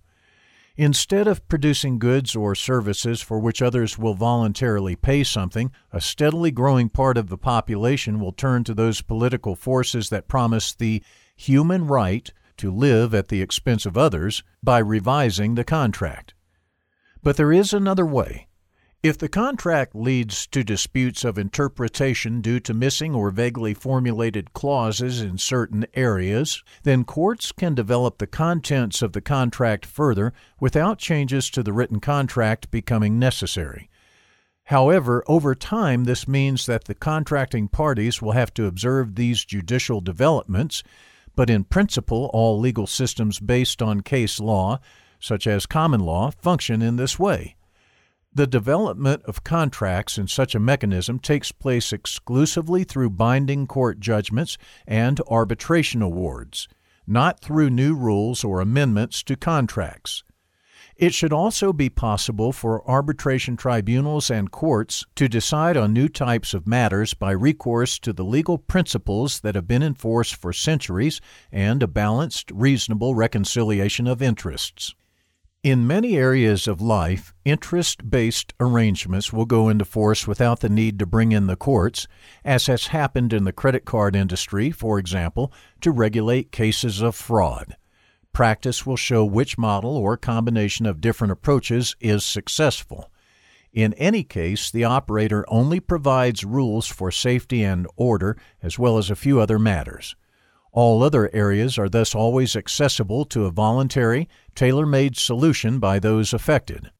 Instead 0.76 1.26
of 1.26 1.48
producing 1.48 1.98
goods 1.98 2.36
or 2.36 2.54
services 2.54 3.20
for 3.20 3.40
which 3.40 3.60
others 3.60 3.98
will 3.98 4.14
voluntarily 4.14 4.94
pay 4.94 5.24
something, 5.24 5.72
a 5.90 6.00
steadily 6.00 6.52
growing 6.52 6.88
part 6.88 7.18
of 7.18 7.30
the 7.30 7.36
population 7.36 8.20
will 8.20 8.30
turn 8.30 8.62
to 8.62 8.74
those 8.74 9.02
political 9.02 9.56
forces 9.56 10.08
that 10.08 10.28
promise 10.28 10.72
the 10.72 11.02
human 11.34 11.88
right 11.88 12.32
to 12.58 12.70
live 12.70 13.12
at 13.12 13.26
the 13.26 13.42
expense 13.42 13.86
of 13.86 13.98
others 13.98 14.44
by 14.62 14.78
revising 14.78 15.56
the 15.56 15.64
contract. 15.64 16.32
But 17.24 17.36
there 17.36 17.52
is 17.52 17.72
another 17.72 18.06
way. 18.06 18.46
If 19.02 19.18
the 19.18 19.28
contract 19.28 19.96
leads 19.96 20.46
to 20.46 20.62
disputes 20.62 21.24
of 21.24 21.36
interpretation 21.36 22.40
due 22.40 22.60
to 22.60 22.72
missing 22.72 23.16
or 23.16 23.32
vaguely 23.32 23.74
formulated 23.74 24.52
clauses 24.52 25.20
in 25.20 25.38
certain 25.38 25.86
areas, 25.94 26.62
then 26.84 27.02
courts 27.02 27.50
can 27.50 27.74
develop 27.74 28.18
the 28.18 28.28
contents 28.28 29.02
of 29.02 29.12
the 29.12 29.20
contract 29.20 29.84
further 29.84 30.32
without 30.60 31.00
changes 31.00 31.50
to 31.50 31.64
the 31.64 31.72
written 31.72 31.98
contract 31.98 32.70
becoming 32.70 33.18
necessary. 33.18 33.90
However, 34.66 35.24
over 35.26 35.56
time, 35.56 36.04
this 36.04 36.28
means 36.28 36.66
that 36.66 36.84
the 36.84 36.94
contracting 36.94 37.66
parties 37.66 38.22
will 38.22 38.32
have 38.32 38.54
to 38.54 38.66
observe 38.66 39.16
these 39.16 39.44
judicial 39.44 40.00
developments, 40.00 40.84
but 41.34 41.50
in 41.50 41.64
principle, 41.64 42.30
all 42.32 42.60
legal 42.60 42.86
systems 42.86 43.40
based 43.40 43.82
on 43.82 44.02
case 44.02 44.38
law, 44.38 44.78
such 45.18 45.48
as 45.48 45.66
common 45.66 45.98
law, 45.98 46.30
function 46.30 46.80
in 46.80 46.94
this 46.94 47.18
way. 47.18 47.56
The 48.34 48.46
development 48.46 49.22
of 49.24 49.44
contracts 49.44 50.16
in 50.16 50.26
such 50.26 50.54
a 50.54 50.60
mechanism 50.60 51.18
takes 51.18 51.52
place 51.52 51.92
exclusively 51.92 52.82
through 52.82 53.10
binding 53.10 53.66
court 53.66 54.00
judgments 54.00 54.56
and 54.86 55.20
arbitration 55.28 56.00
awards, 56.00 56.66
not 57.06 57.42
through 57.42 57.68
new 57.68 57.94
rules 57.94 58.42
or 58.42 58.62
amendments 58.62 59.22
to 59.24 59.36
contracts. 59.36 60.24
It 60.96 61.12
should 61.12 61.32
also 61.32 61.74
be 61.74 61.90
possible 61.90 62.52
for 62.52 62.88
arbitration 62.88 63.54
tribunals 63.54 64.30
and 64.30 64.50
courts 64.50 65.04
to 65.16 65.28
decide 65.28 65.76
on 65.76 65.92
new 65.92 66.08
types 66.08 66.54
of 66.54 66.66
matters 66.66 67.12
by 67.12 67.32
recourse 67.32 67.98
to 67.98 68.14
the 68.14 68.24
legal 68.24 68.56
principles 68.56 69.40
that 69.40 69.54
have 69.54 69.68
been 69.68 69.82
in 69.82 69.92
force 69.92 70.30
for 70.32 70.54
centuries 70.54 71.20
and 71.50 71.82
a 71.82 71.86
balanced, 71.86 72.50
reasonable 72.50 73.14
reconciliation 73.14 74.06
of 74.06 74.22
interests. 74.22 74.94
In 75.62 75.86
many 75.86 76.16
areas 76.16 76.66
of 76.66 76.80
life, 76.80 77.32
interest 77.44 78.10
based 78.10 78.52
arrangements 78.58 79.32
will 79.32 79.44
go 79.44 79.68
into 79.68 79.84
force 79.84 80.26
without 80.26 80.58
the 80.58 80.68
need 80.68 80.98
to 80.98 81.06
bring 81.06 81.30
in 81.30 81.46
the 81.46 81.54
courts, 81.54 82.08
as 82.44 82.66
has 82.66 82.88
happened 82.88 83.32
in 83.32 83.44
the 83.44 83.52
credit 83.52 83.84
card 83.84 84.16
industry, 84.16 84.72
for 84.72 84.98
example, 84.98 85.52
to 85.80 85.92
regulate 85.92 86.50
cases 86.50 87.00
of 87.00 87.14
fraud. 87.14 87.76
Practice 88.32 88.84
will 88.84 88.96
show 88.96 89.24
which 89.24 89.56
model 89.56 89.96
or 89.96 90.16
combination 90.16 90.84
of 90.84 91.00
different 91.00 91.30
approaches 91.30 91.94
is 92.00 92.26
successful. 92.26 93.12
In 93.72 93.92
any 93.94 94.24
case, 94.24 94.68
the 94.68 94.82
operator 94.82 95.44
only 95.46 95.78
provides 95.78 96.42
rules 96.42 96.88
for 96.88 97.12
safety 97.12 97.62
and 97.62 97.86
order, 97.94 98.36
as 98.64 98.80
well 98.80 98.98
as 98.98 99.10
a 99.10 99.16
few 99.16 99.38
other 99.38 99.60
matters. 99.60 100.16
All 100.72 101.02
other 101.02 101.28
areas 101.34 101.76
are 101.76 101.88
thus 101.88 102.14
always 102.14 102.56
accessible 102.56 103.26
to 103.26 103.44
a 103.44 103.50
voluntary, 103.50 104.28
tailor 104.54 104.86
made 104.86 105.16
solution 105.16 105.78
by 105.78 105.98
those 105.98 106.32
affected. 106.32 106.90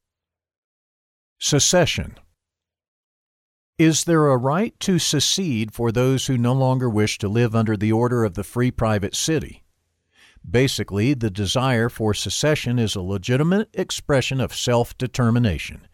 Secession 1.41 2.19
Is 3.79 4.05
there 4.05 4.29
a 4.29 4.37
right 4.37 4.79
to 4.81 4.99
secede 4.99 5.73
for 5.73 5.91
those 5.91 6.27
who 6.27 6.37
no 6.37 6.53
longer 6.53 6.89
wish 6.89 7.17
to 7.19 7.29
live 7.29 7.55
under 7.55 7.77
the 7.77 7.93
order 7.93 8.25
of 8.25 8.35
the 8.35 8.45
free 8.45 8.71
private 8.71 9.17
city? 9.17 9.63
Basically, 10.49 11.15
the 11.15 11.31
desire 11.31 11.89
for 11.89 12.13
secession 12.13 12.79
is 12.79 12.95
a 12.95 13.01
legitimate 13.01 13.71
expression 13.73 14.41
of 14.41 14.55
self 14.55 14.97
determination. 14.99 15.87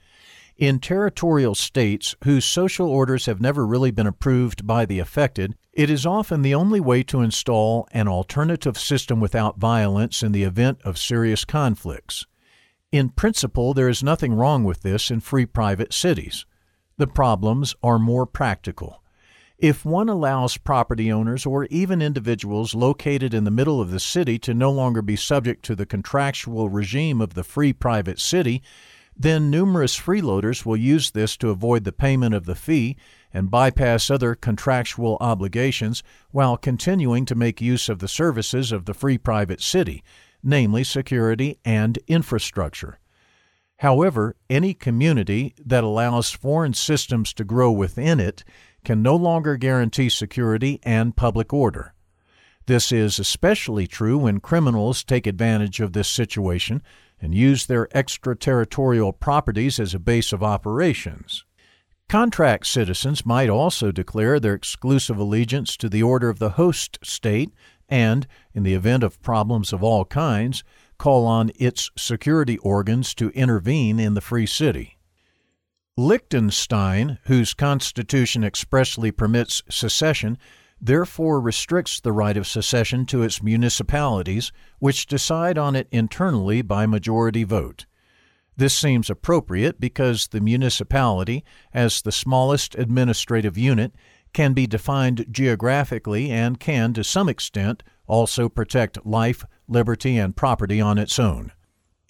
In 0.59 0.81
territorial 0.81 1.55
states 1.55 2.17
whose 2.25 2.45
social 2.45 2.89
orders 2.91 3.27
have 3.27 3.41
never 3.41 3.65
really 3.65 3.93
been 3.93 4.09
approved 4.09 4.67
by 4.67 4.87
the 4.87 4.99
affected, 4.99 5.55
it 5.73 5.89
is 5.89 6.05
often 6.05 6.43
the 6.43 6.57
only 6.57 6.81
way 6.81 7.05
to 7.05 7.21
install 7.21 7.87
an 7.93 8.09
alternative 8.09 8.77
system 8.77 9.21
without 9.21 9.61
violence 9.61 10.21
in 10.21 10.33
the 10.33 10.43
event 10.43 10.81
of 10.83 10.99
serious 10.99 11.45
conflicts. 11.45 12.27
In 12.91 13.11
principle, 13.11 13.73
there 13.73 13.89
is 13.89 14.03
nothing 14.03 14.35
wrong 14.35 14.65
with 14.65 14.83
this 14.83 15.13
in 15.13 15.21
free 15.21 15.47
private 15.47 15.95
cities. 15.95 16.45
The 16.97 17.07
problems 17.07 17.77
are 17.81 18.01
more 18.01 18.27
practical. 18.27 19.01
If 19.59 19.85
one 19.85 20.09
allows 20.09 20.57
property 20.57 21.13
owners 21.13 21.47
or 21.47 21.67
even 21.67 22.03
individuals 22.03 22.75
located 22.75 23.33
in 23.33 23.45
the 23.45 23.53
middle 23.53 23.81
of 23.81 23.93
the 23.93 24.01
city 24.01 24.41
to 24.41 24.55
no 24.55 24.73
longer 24.73 25.03
be 25.03 25.15
subject 25.15 25.65
to 25.67 25.77
the 25.77 25.87
contractual 25.87 26.69
regime 26.69 27.21
of 27.21 27.35
the 27.35 27.45
free 27.45 27.73
private 27.73 28.19
city, 28.19 28.61
then 29.19 29.51
numerous 29.51 29.99
freeloaders 29.99 30.65
will 30.65 30.77
use 30.77 31.11
this 31.11 31.37
to 31.37 31.51
avoid 31.51 31.85
the 31.85 31.93
payment 31.93 32.35
of 32.35 32.47
the 32.47 32.55
fee 32.55 32.97
and 33.33 33.51
bypass 33.51 34.11
other 34.11 34.35
contractual 34.35 35.17
obligations 35.21 36.03
while 36.31 36.57
continuing 36.57 37.25
to 37.25 37.35
make 37.35 37.61
use 37.61 37.89
of 37.89 37.99
the 37.99 38.09
services 38.09 38.71
of 38.71 38.85
the 38.85 38.95
free 38.95 39.19
private 39.19 39.61
city, 39.61 40.05
namely 40.43 40.85
security 40.85 41.59
and 41.65 41.99
infrastructure. 42.07 43.01
However, 43.79 44.37
any 44.49 44.73
community 44.73 45.55
that 45.65 45.85
allows 45.85 46.31
foreign 46.31 46.75
systems 46.75 47.33
to 47.35 47.45
grow 47.45 47.71
within 47.71 48.21
it 48.21 48.45
can 48.85 49.03
no 49.03 49.17
longer 49.17 49.57
guarantee 49.57 50.09
security 50.09 50.81
and 50.85 51.17
public 51.17 51.53
order. 51.53 51.95
This 52.67 52.93
is 52.93 53.19
especially 53.19 53.87
true 53.87 54.19
when 54.19 54.41
criminals 54.41 55.03
take 55.03 55.27
advantage 55.27 55.81
of 55.81 55.93
this 55.93 56.09
situation 56.09 56.83
and 57.21 57.35
use 57.35 57.67
their 57.67 57.89
extraterritorial 57.97 59.13
properties 59.13 59.79
as 59.81 59.95
a 59.95 59.99
base 59.99 60.33
of 60.33 60.43
operations. 60.43 61.45
Contract 62.09 62.67
citizens 62.67 63.27
might 63.27 63.51
also 63.51 63.93
declare 63.93 64.41
their 64.41 64.55
exclusive 64.55 65.19
allegiance 65.19 65.77
to 65.77 65.89
the 65.89 66.03
order 66.03 66.31
of 66.31 66.39
the 66.39 66.51
host 66.51 66.99
state 67.03 67.53
and, 67.89 68.27
in 68.55 68.63
the 68.63 68.75
event 68.75 69.03
of 69.03 69.21
problems 69.21 69.73
of 69.73 69.83
all 69.83 70.05
kinds, 70.05 70.65
call 70.97 71.27
on 71.27 71.51
its 71.57 71.91
security 71.97 72.59
organs 72.59 73.15
to 73.15 73.31
intervene 73.31 74.01
in 74.01 74.15
the 74.15 74.21
free 74.21 74.47
city. 74.47 74.99
Liechtenstein, 75.99 77.19
whose 77.25 77.55
constitution 77.55 78.45
expressly 78.45 79.11
permits 79.11 79.63
secession, 79.69 80.39
therefore 80.81 81.41
restricts 81.41 82.01
the 82.01 82.13
right 82.13 82.37
of 82.37 82.47
secession 82.47 83.07
to 83.07 83.23
its 83.23 83.43
municipalities, 83.43 84.53
which 84.79 85.07
decide 85.07 85.59
on 85.59 85.75
it 85.75 85.89
internally 85.91 86.63
by 86.63 86.87
majority 86.87 87.45
vote. 87.45 87.87
This 88.57 88.77
seems 88.77 89.09
appropriate 89.09 89.81
because 89.81 90.29
the 90.29 90.41
municipality, 90.41 91.45
as 91.73 92.03
the 92.03 92.13
smallest 92.13 92.75
administrative 92.75 93.57
unit, 93.57 93.95
can 94.33 94.53
be 94.53 94.67
defined 94.67 95.27
geographically 95.31 96.31
and 96.31 96.61
can, 96.61 96.93
to 96.95 97.05
some 97.05 97.29
extent, 97.29 97.83
also 98.07 98.49
protect 98.49 99.07
life, 99.07 99.45
liberty, 99.69 100.17
and 100.17 100.37
property 100.37 100.81
on 100.81 100.99
its 100.99 101.19
own. 101.19 101.53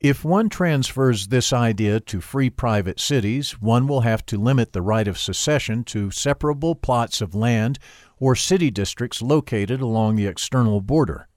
If 0.01 0.25
one 0.25 0.49
transfers 0.49 1.27
this 1.27 1.53
idea 1.53 1.99
to 2.01 2.21
free 2.21 2.51
private 2.51 3.01
cities, 3.01 3.61
one 3.61 3.89
will 3.89 4.03
have 4.03 4.25
to 4.27 4.39
limit 4.39 4.73
the 4.73 4.81
right 4.81 5.09
of 5.09 5.19
secession 5.19 5.83
to 5.85 6.13
separable 6.13 6.77
plots 6.77 7.21
of 7.21 7.35
land 7.35 7.81
or 8.21 8.35
city 8.35 8.71
districts 8.71 9.23
located 9.23 9.81
along 9.81 10.17
the 10.17 10.27
external 10.27 10.81
border. 10.81 11.29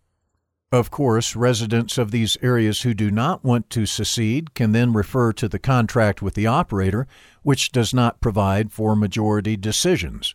Of 0.71 0.89
course, 0.89 1.35
residents 1.35 1.97
of 1.97 2.11
these 2.11 2.37
areas 2.41 2.83
who 2.83 2.93
do 2.93 3.11
not 3.11 3.43
want 3.43 3.69
to 3.71 3.85
secede 3.85 4.53
can 4.53 4.71
then 4.71 4.93
refer 4.93 5.33
to 5.33 5.49
the 5.49 5.59
contract 5.59 6.21
with 6.21 6.33
the 6.33 6.47
operator, 6.47 7.07
which 7.43 7.73
does 7.73 7.93
not 7.93 8.21
provide 8.21 8.71
for 8.71 8.95
majority 8.95 9.57
decisions. 9.57 10.33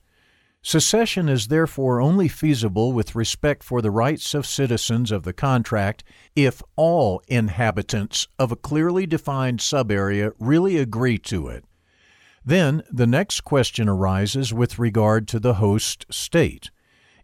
Secession 0.61 1.29
is 1.29 1.47
therefore 1.47 2.01
only 2.01 2.29
feasible 2.29 2.93
with 2.93 3.15
respect 3.15 3.63
for 3.63 3.81
the 3.81 3.91
rights 3.91 4.35
of 4.35 4.45
citizens 4.45 5.11
of 5.13 5.23
the 5.23 5.33
contract 5.33 6.05
if 6.35 6.61
all 6.75 7.23
inhabitants 7.29 8.27
of 8.39 8.53
a 8.53 8.57
clearly 8.57 9.07
defined 9.07 9.61
subarea 9.61 10.33
really 10.39 10.77
agree 10.77 11.19
to 11.19 11.49
it. 11.49 11.65
Then 12.47 12.85
the 12.93 13.09
next 13.09 13.41
question 13.41 13.89
arises 13.89 14.55
with 14.55 14.79
regard 14.79 15.27
to 15.29 15.41
the 15.41 15.55
host 15.55 16.07
state. 16.09 16.71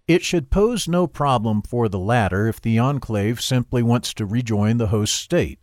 It 0.09 0.25
should 0.25 0.51
pose 0.51 0.89
no 0.89 1.07
problem 1.07 1.63
for 1.63 1.89
the 1.89 1.99
latter 1.99 2.49
if 2.49 2.61
the 2.61 2.81
enclave 2.81 3.41
simply 3.41 3.85
wants 3.85 4.13
to 4.15 4.27
rejoin 4.27 4.79
the 4.79 4.89
host 4.89 5.15
state. 5.15 5.63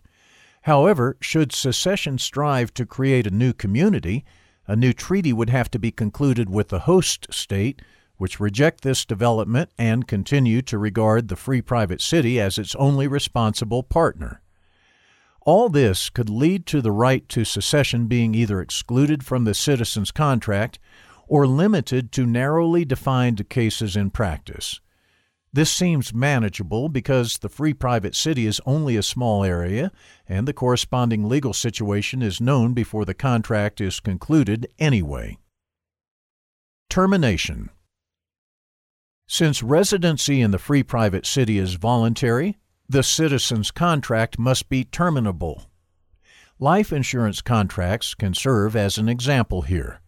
However, 0.61 1.17
should 1.19 1.51
secession 1.51 2.17
strive 2.17 2.73
to 2.75 2.85
create 2.85 3.27
a 3.27 3.31
new 3.31 3.51
community, 3.51 4.23
a 4.65 4.77
new 4.77 4.93
treaty 4.93 5.33
would 5.33 5.49
have 5.49 5.69
to 5.71 5.79
be 5.79 5.91
concluded 5.91 6.49
with 6.49 6.69
the 6.69 6.79
host 6.79 7.27
state, 7.29 7.81
which 8.15 8.39
reject 8.39 8.81
this 8.81 9.03
development 9.03 9.71
and 9.77 10.07
continue 10.07 10.61
to 10.61 10.77
regard 10.77 11.27
the 11.27 11.35
free 11.35 11.61
private 11.61 11.99
city 11.99 12.39
as 12.39 12.57
its 12.57 12.75
only 12.75 13.07
responsible 13.07 13.83
partner. 13.83 14.41
All 15.41 15.69
this 15.69 16.09
could 16.09 16.29
lead 16.29 16.65
to 16.67 16.81
the 16.81 16.91
right 16.91 17.27
to 17.29 17.45
secession 17.45 18.07
being 18.07 18.35
either 18.35 18.61
excluded 18.61 19.23
from 19.23 19.45
the 19.45 19.53
citizen's 19.53 20.11
contract 20.11 20.79
or 21.27 21.47
limited 21.47 22.11
to 22.11 22.25
narrowly 22.25 22.83
defined 22.83 23.47
cases 23.49 23.95
in 23.95 24.09
practice. 24.09 24.81
This 25.51 25.71
seems 25.71 26.13
manageable 26.13 26.89
because 26.89 27.39
the 27.39 27.49
free 27.49 27.73
private 27.73 28.15
city 28.15 28.45
is 28.45 28.61
only 28.65 28.95
a 28.95 29.03
small 29.03 29.43
area 29.43 29.91
and 30.27 30.47
the 30.47 30.53
corresponding 30.53 31.27
legal 31.27 31.53
situation 31.53 32.21
is 32.21 32.39
known 32.39 32.73
before 32.73 33.05
the 33.05 33.15
contract 33.15 33.81
is 33.81 33.99
concluded 33.99 34.67
anyway. 34.77 35.37
Termination 36.89 37.69
Since 39.27 39.63
residency 39.63 40.41
in 40.41 40.51
the 40.51 40.59
free 40.59 40.83
private 40.83 41.25
city 41.25 41.57
is 41.57 41.75
voluntary, 41.75 42.57
the 42.89 43.03
citizen's 43.03 43.69
contract 43.69 44.39
must 44.39 44.67
be 44.67 44.83
terminable. 44.83 45.69
Life 46.57 46.91
insurance 46.91 47.39
contracts 47.39 48.15
can 48.15 48.33
serve 48.33 48.75
as 48.75 48.97
an 48.97 49.07
example 49.07 49.61
here. 49.61 50.01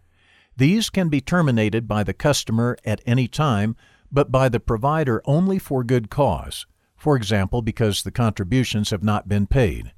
These 0.57 0.89
can 0.89 1.07
be 1.07 1.21
terminated 1.21 1.87
by 1.87 2.03
the 2.03 2.13
customer 2.13 2.75
at 2.83 3.01
any 3.05 3.27
time, 3.27 3.75
but 4.11 4.31
by 4.31 4.49
the 4.49 4.59
provider 4.59 5.21
only 5.25 5.59
for 5.59 5.83
good 5.83 6.09
cause, 6.09 6.65
for 6.97 7.15
example, 7.15 7.61
because 7.61 8.01
the 8.01 8.11
contributions 8.11 8.89
have 8.89 9.03
not 9.03 9.29
been 9.29 9.45
paid. 9.45 9.93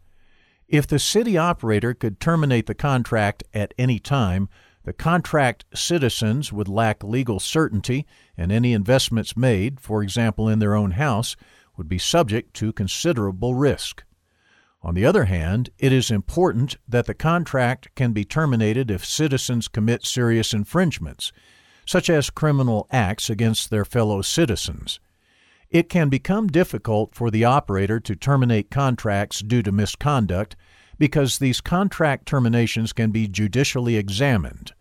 If 0.68 0.86
the 0.86 1.00
city 1.00 1.38
operator 1.38 1.94
could 1.94 2.20
terminate 2.20 2.66
the 2.66 2.76
contract 2.76 3.44
at 3.54 3.74
any 3.78 3.98
time, 3.98 4.50
the 4.84 4.94
contract 4.94 5.64
citizens 5.74 6.52
would 6.52 6.68
lack 6.68 7.02
legal 7.02 7.40
certainty, 7.40 8.06
and 8.38 8.52
any 8.52 8.74
investments 8.74 9.38
made, 9.38 9.80
for 9.80 10.04
example 10.04 10.50
in 10.50 10.60
their 10.60 10.76
own 10.76 10.92
house, 10.92 11.38
would 11.78 11.90
be 11.90 11.98
subject 11.98 12.54
to 12.56 12.74
considerable 12.74 13.56
risk. 13.56 14.04
On 14.82 14.96
the 14.96 15.06
other 15.06 15.26
hand, 15.26 15.70
it 15.80 15.94
is 15.94 16.12
important 16.12 16.76
that 16.88 17.06
the 17.06 17.14
contract 17.14 17.88
can 17.96 18.12
be 18.12 18.26
terminated 18.26 18.92
if 18.92 19.06
citizens 19.06 19.68
commit 19.68 20.06
serious 20.06 20.54
infringements, 20.54 21.32
such 21.86 22.10
as 22.10 22.30
criminal 22.30 22.88
acts 22.92 23.30
against 23.30 23.70
their 23.70 23.86
fellow 23.86 24.22
citizens. 24.22 25.00
It 25.70 25.90
can 25.90 26.10
become 26.10 26.48
difficult 26.48 27.16
for 27.16 27.32
the 27.32 27.46
operator 27.46 28.00
to 28.02 28.16
terminate 28.16 28.70
contracts 28.70 29.40
due 29.40 29.64
to 29.64 29.72
misconduct 29.72 30.56
because 31.00 31.40
these 31.40 31.62
contract 31.62 32.28
terminations 32.28 32.94
can 32.94 33.12
be 33.12 33.28
judicially 33.28 33.96
examined. 33.96 34.74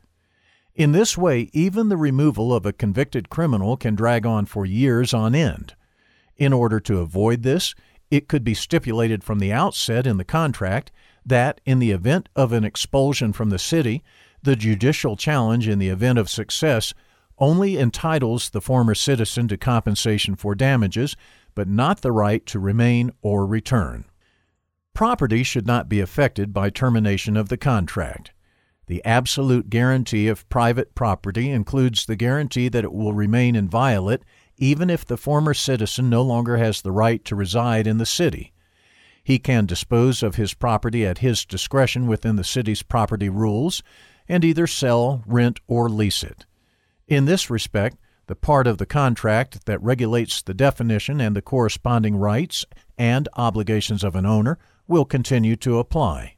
In 0.74 0.92
this 0.92 1.16
way, 1.16 1.48
even 1.52 1.88
the 1.88 1.96
removal 1.96 2.52
of 2.54 2.66
a 2.66 2.72
convicted 2.72 3.30
criminal 3.30 3.76
can 3.76 3.94
drag 3.94 4.26
on 4.26 4.46
for 4.46 4.66
years 4.66 5.14
on 5.14 5.34
end. 5.34 5.74
In 6.36 6.52
order 6.52 6.80
to 6.80 6.98
avoid 6.98 7.42
this, 7.42 7.74
it 8.10 8.28
could 8.28 8.44
be 8.44 8.54
stipulated 8.54 9.24
from 9.24 9.38
the 9.38 9.52
outset 9.52 10.06
in 10.06 10.16
the 10.16 10.24
contract 10.24 10.92
that, 11.24 11.60
in 11.64 11.78
the 11.78 11.92
event 11.92 12.28
of 12.34 12.52
an 12.52 12.64
expulsion 12.64 13.32
from 13.32 13.50
the 13.50 13.58
city, 13.58 14.02
the 14.42 14.56
judicial 14.56 15.16
challenge 15.16 15.68
in 15.68 15.78
the 15.78 15.88
event 15.88 16.18
of 16.18 16.28
success 16.28 16.92
only 17.38 17.78
entitles 17.78 18.50
the 18.50 18.60
former 18.60 18.94
citizen 18.94 19.48
to 19.48 19.56
compensation 19.56 20.34
for 20.36 20.54
damages, 20.54 21.16
but 21.54 21.68
not 21.68 22.02
the 22.02 22.12
right 22.12 22.44
to 22.46 22.58
remain 22.58 23.10
or 23.22 23.46
return. 23.46 24.04
Property 24.94 25.42
should 25.42 25.66
not 25.66 25.88
be 25.88 26.00
affected 26.00 26.52
by 26.52 26.70
termination 26.70 27.36
of 27.36 27.48
the 27.48 27.56
contract. 27.56 28.32
The 28.86 29.04
absolute 29.04 29.70
guarantee 29.70 30.28
of 30.28 30.48
private 30.48 30.94
property 30.94 31.50
includes 31.50 32.04
the 32.04 32.16
guarantee 32.16 32.68
that 32.68 32.84
it 32.84 32.92
will 32.92 33.14
remain 33.14 33.56
inviolate 33.56 34.22
even 34.62 34.88
if 34.88 35.04
the 35.04 35.16
former 35.16 35.52
citizen 35.52 36.08
no 36.08 36.22
longer 36.22 36.56
has 36.56 36.82
the 36.82 36.92
right 36.92 37.24
to 37.24 37.34
reside 37.34 37.84
in 37.84 37.98
the 37.98 38.06
city. 38.06 38.52
He 39.24 39.40
can 39.40 39.66
dispose 39.66 40.22
of 40.22 40.36
his 40.36 40.54
property 40.54 41.04
at 41.04 41.18
his 41.18 41.44
discretion 41.44 42.06
within 42.06 42.36
the 42.36 42.44
city's 42.44 42.84
property 42.84 43.28
rules 43.28 43.82
and 44.28 44.44
either 44.44 44.68
sell, 44.68 45.24
rent, 45.26 45.58
or 45.66 45.88
lease 45.88 46.22
it. 46.22 46.46
In 47.08 47.24
this 47.24 47.50
respect, 47.50 47.96
the 48.28 48.36
part 48.36 48.68
of 48.68 48.78
the 48.78 48.86
contract 48.86 49.66
that 49.66 49.82
regulates 49.82 50.40
the 50.40 50.54
definition 50.54 51.20
and 51.20 51.34
the 51.34 51.42
corresponding 51.42 52.14
rights 52.14 52.64
and 52.96 53.28
obligations 53.36 54.04
of 54.04 54.14
an 54.14 54.26
owner 54.26 54.60
will 54.86 55.04
continue 55.04 55.56
to 55.56 55.80
apply. 55.80 56.36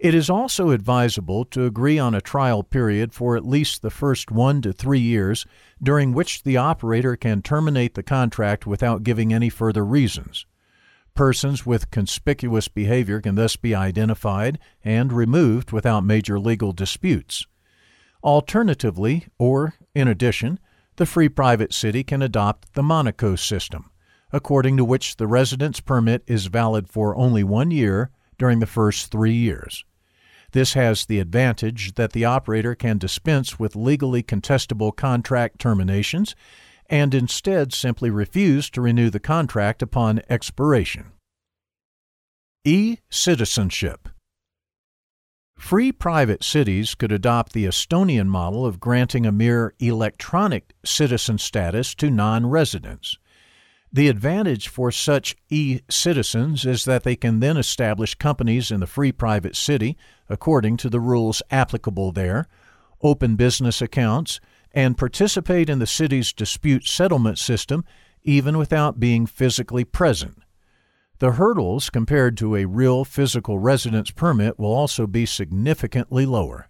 It 0.00 0.14
is 0.14 0.30
also 0.30 0.70
advisable 0.70 1.44
to 1.44 1.66
agree 1.66 1.98
on 1.98 2.14
a 2.14 2.22
trial 2.22 2.62
period 2.62 3.12
for 3.12 3.36
at 3.36 3.44
least 3.44 3.82
the 3.82 3.90
first 3.90 4.30
one 4.30 4.62
to 4.62 4.72
three 4.72 4.98
years, 4.98 5.44
during 5.82 6.14
which 6.14 6.42
the 6.42 6.56
operator 6.56 7.16
can 7.16 7.42
terminate 7.42 7.92
the 7.92 8.02
contract 8.02 8.66
without 8.66 9.02
giving 9.02 9.30
any 9.30 9.50
further 9.50 9.84
reasons. 9.84 10.46
Persons 11.14 11.66
with 11.66 11.90
conspicuous 11.90 12.66
behavior 12.66 13.20
can 13.20 13.34
thus 13.34 13.56
be 13.56 13.74
identified 13.74 14.58
and 14.82 15.12
removed 15.12 15.70
without 15.70 16.02
major 16.02 16.40
legal 16.40 16.72
disputes. 16.72 17.46
Alternatively, 18.24 19.26
or 19.38 19.74
in 19.94 20.08
addition, 20.08 20.58
the 20.96 21.04
free 21.04 21.28
private 21.28 21.74
city 21.74 22.02
can 22.02 22.22
adopt 22.22 22.72
the 22.72 22.82
Monaco 22.82 23.36
system, 23.36 23.90
according 24.32 24.78
to 24.78 24.84
which 24.84 25.16
the 25.16 25.26
residence 25.26 25.78
permit 25.78 26.24
is 26.26 26.46
valid 26.46 26.88
for 26.88 27.14
only 27.16 27.44
one 27.44 27.70
year 27.70 28.10
during 28.38 28.60
the 28.60 28.66
first 28.66 29.10
three 29.10 29.34
years. 29.34 29.84
This 30.52 30.74
has 30.74 31.06
the 31.06 31.20
advantage 31.20 31.94
that 31.94 32.12
the 32.12 32.24
operator 32.24 32.74
can 32.74 32.98
dispense 32.98 33.58
with 33.58 33.76
legally 33.76 34.22
contestable 34.22 34.94
contract 34.94 35.58
terminations 35.58 36.34
and 36.88 37.14
instead 37.14 37.72
simply 37.72 38.10
refuse 38.10 38.68
to 38.70 38.80
renew 38.80 39.10
the 39.10 39.20
contract 39.20 39.80
upon 39.80 40.22
expiration. 40.28 41.12
E 42.64 42.98
citizenship. 43.10 44.08
Free 45.56 45.92
private 45.92 46.42
cities 46.42 46.94
could 46.94 47.12
adopt 47.12 47.52
the 47.52 47.66
Estonian 47.66 48.26
model 48.26 48.66
of 48.66 48.80
granting 48.80 49.24
a 49.24 49.30
mere 49.30 49.74
electronic 49.78 50.74
citizen 50.84 51.38
status 51.38 51.94
to 51.96 52.10
non 52.10 52.46
residents. 52.46 53.18
The 53.92 54.08
advantage 54.08 54.68
for 54.68 54.92
such 54.92 55.36
e 55.48 55.80
citizens 55.88 56.64
is 56.64 56.84
that 56.84 57.02
they 57.02 57.16
can 57.16 57.40
then 57.40 57.56
establish 57.56 58.14
companies 58.14 58.70
in 58.70 58.78
the 58.78 58.86
free 58.86 59.10
private 59.10 59.56
city 59.56 59.96
according 60.28 60.76
to 60.78 60.88
the 60.88 61.00
rules 61.00 61.42
applicable 61.50 62.12
there, 62.12 62.46
open 63.02 63.34
business 63.34 63.82
accounts, 63.82 64.40
and 64.72 64.96
participate 64.96 65.68
in 65.68 65.80
the 65.80 65.86
city's 65.86 66.32
dispute 66.32 66.84
settlement 66.84 67.38
system 67.38 67.84
even 68.22 68.58
without 68.58 69.00
being 69.00 69.26
physically 69.26 69.84
present. 69.84 70.38
The 71.18 71.32
hurdles 71.32 71.90
compared 71.90 72.36
to 72.38 72.54
a 72.54 72.66
real 72.66 73.04
physical 73.04 73.58
residence 73.58 74.12
permit 74.12 74.58
will 74.58 74.72
also 74.72 75.06
be 75.08 75.26
significantly 75.26 76.26
lower. 76.26 76.68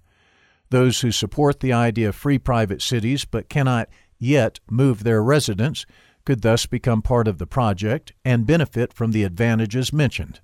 Those 0.70 1.02
who 1.02 1.12
support 1.12 1.60
the 1.60 1.72
idea 1.72 2.08
of 2.08 2.16
free 2.16 2.38
private 2.38 2.80
cities 2.80 3.26
but 3.26 3.50
cannot 3.50 3.88
yet 4.18 4.58
move 4.70 5.04
their 5.04 5.22
residence 5.22 5.84
could 6.24 6.42
thus 6.42 6.66
become 6.66 7.02
part 7.02 7.28
of 7.28 7.38
the 7.38 7.46
project 7.46 8.12
and 8.24 8.46
benefit 8.46 8.92
from 8.92 9.12
the 9.12 9.24
advantages 9.24 9.92
mentioned. 9.92 10.40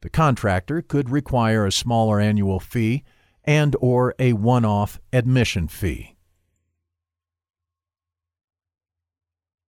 The 0.00 0.10
contractor 0.10 0.82
could 0.82 1.10
require 1.10 1.66
a 1.66 1.72
smaller 1.72 2.20
annual 2.20 2.60
fee 2.60 3.04
and 3.44 3.74
or 3.80 4.14
a 4.18 4.34
one-off 4.34 5.00
admission 5.12 5.68
fee. 5.68 6.17